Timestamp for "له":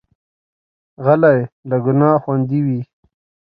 1.69-1.77